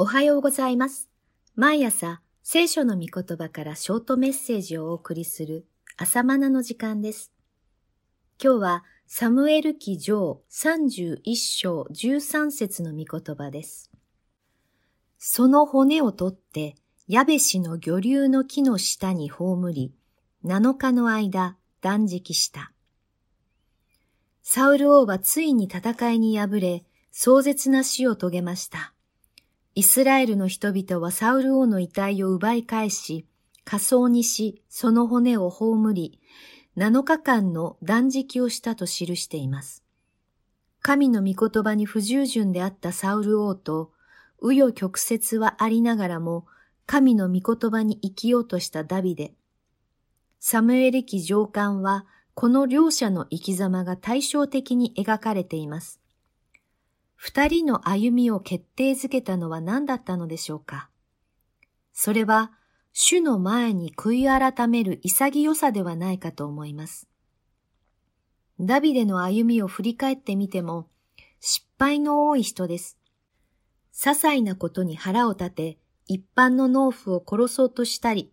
[0.00, 1.08] おはようございます。
[1.56, 5.66] 毎朝、聖書の御言葉からショートメッセージをお送りする
[5.96, 7.32] 朝マナの時間です。
[8.40, 13.90] 今日はサムエル記上31章13節の御言葉です。
[15.18, 16.76] その骨を取って、
[17.08, 19.92] ヤベシの魚流の木の下に葬り、
[20.44, 22.70] 7日の間断食した。
[24.44, 28.94] サウル王はついに戦いに敗れ、壮絶な死を遂げました。
[29.78, 33.28] イスラエルの人々はサウル王の遺体を奪い返し、
[33.64, 36.18] 仮装にし、その骨を葬り、
[36.76, 39.84] 7日間の断食をしたと記しています。
[40.80, 43.92] 神の御言葉に不従順であったサウル王と、
[44.42, 46.46] 紆余曲折はありながらも、
[46.84, 49.32] 神の御言葉に生きようとしたダビデ。
[50.40, 52.04] サムエル記上官は、
[52.34, 56.00] この両者の生き様が対照的に描かれています。
[57.20, 60.88] 二人の歩みを決定づけたのは何だったのでしょうか？
[61.92, 62.52] それは、
[62.92, 67.08] 主の前に悔い改める潔さではないかと思います。
[68.60, 70.86] ダビデの歩みを振り返ってみても、
[71.40, 72.96] 失敗の多い人です。
[73.92, 78.32] 些細なことに腹を立て、一般の農夫を殺そうとしたり、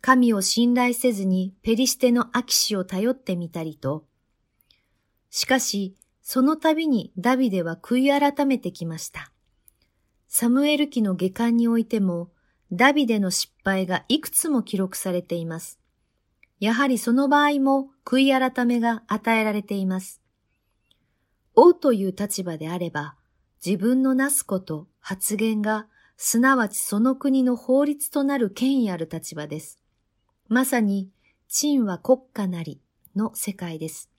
[0.00, 4.04] 神を信頼せずにペリシテのアキシを頼ってみたりと、
[5.30, 9.30] しかし、その度にダビデは悔い改めてきました。
[10.26, 12.30] サムエル記の下巻においても、
[12.72, 15.78] ダビデの失敗がいくつも記録されています。
[16.60, 20.22] やはりその場合も悔い改めが与えられています。
[21.54, 23.16] 王という立場であれば、
[23.64, 25.86] 自分のなすこと、発言が、
[26.16, 29.78] すなわちその国の法律となる権威ある立場です。
[30.48, 31.10] まさに、
[31.48, 32.80] 陳は国家なり
[33.14, 34.13] の世界です。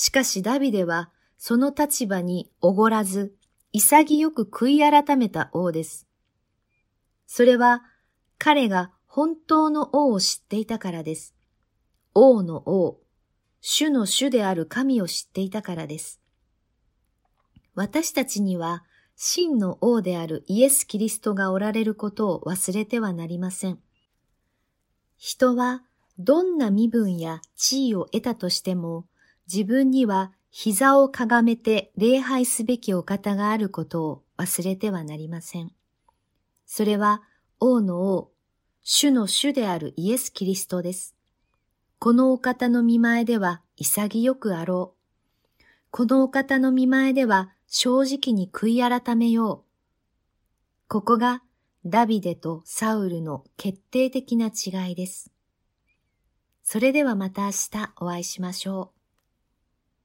[0.00, 3.34] しかしダビデは、その立場におごらず、
[3.72, 6.06] 潔く悔い改めた王です。
[7.26, 7.82] それは、
[8.38, 11.34] 彼が本当の王を知っていたからです。
[12.14, 13.00] 王の王、
[13.60, 16.20] 主の主である神を知っていたからです。
[17.74, 18.84] 私たちには、
[19.16, 23.80] 真の王であるイエス・キリストがおられることを忘れてはなりません。
[25.16, 25.82] 人は、
[26.20, 29.04] どんな身分や地位を得たとしても、
[29.50, 35.72] 自分には膝をかがめて礼拝すべきお方があることを忘れてはなりません。
[36.66, 37.22] それは
[37.60, 38.30] 王の王、
[38.82, 41.14] 主の主であるイエス・キリストです。
[41.98, 44.94] このお方の見前では潔くあろ
[45.58, 45.64] う。
[45.90, 50.88] このお方の見前では正直に悔い改めよう。
[50.88, 51.42] ここが
[51.86, 55.30] ダビデとサウルの決定的な違いです。
[56.62, 58.97] それではまた明日お会いしましょう。